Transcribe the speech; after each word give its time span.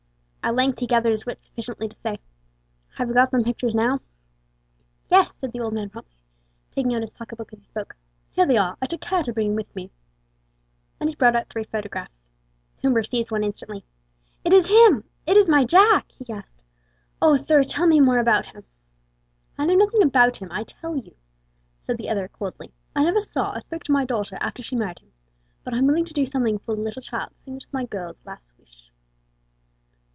At 0.43 0.55
length 0.55 0.79
he 0.79 0.87
gathered 0.87 1.11
his 1.11 1.25
wits 1.25 1.45
sufficiently 1.45 1.87
to 1.87 1.95
say: 2.03 2.19
"Have 2.95 3.07
you 3.07 3.13
got 3.13 3.29
them 3.31 3.43
pictures 3.43 3.75
now?" 3.75 4.01
"Yes," 5.09 5.35
said 5.35 5.51
the 5.53 5.59
old 5.61 5.73
man, 5.75 5.89
promptly, 5.91 6.17
taking 6.71 6.93
out 6.95 7.01
his 7.01 7.13
pocket 7.13 7.35
book 7.37 7.53
as 7.53 7.59
he 7.59 7.65
spoke. 7.67 7.95
"Here 8.31 8.45
they 8.47 8.57
are; 8.57 8.75
I 8.81 8.87
took 8.87 8.99
care 9.01 9.21
to 9.21 9.31
bring 9.33 9.51
'em 9.51 9.55
with 9.55 9.73
me;" 9.75 9.91
and 10.99 11.07
he 11.09 11.15
brought 11.15 11.35
out 11.35 11.47
three 11.47 11.63
photographs. 11.63 12.27
Coomber 12.81 13.03
seized 13.07 13.29
one 13.31 13.43
instantly. 13.45 13.85
"It 14.43 14.51
is 14.51 14.67
him! 14.67 15.03
It 15.27 15.37
is 15.37 15.47
my 15.47 15.63
Jack!" 15.63 16.11
he 16.11 16.25
gasped. 16.25 16.63
"Oh, 17.21 17.35
sir, 17.37 17.63
tell 17.63 17.85
me 17.87 17.99
more 18.01 18.17
about 18.17 18.47
him." 18.47 18.63
"I 19.59 19.65
know 19.67 19.75
nothing 19.75 20.01
about 20.03 20.37
him, 20.37 20.51
I 20.51 20.63
tell 20.63 20.97
you," 20.97 21.15
said 21.85 21.97
the 21.97 22.09
other, 22.09 22.27
coldly; 22.27 22.73
"I 22.95 23.03
never 23.03 23.21
saw 23.21 23.55
or 23.55 23.61
spoke 23.61 23.83
to 23.83 23.91
my 23.93 24.05
daughter 24.05 24.37
after 24.41 24.63
she 24.63 24.75
married 24.75 24.99
him; 24.99 25.11
but 25.63 25.73
I'm 25.75 25.85
willing 25.85 26.05
to 26.05 26.13
do 26.15 26.25
something 26.25 26.57
for 26.57 26.75
the 26.75 26.81
little 26.81 27.03
child, 27.03 27.31
seeing 27.45 27.57
it 27.57 27.63
was 27.63 27.73
my 27.73 27.85
girl's 27.85 28.17
last 28.25 28.51
wish." 28.57 28.87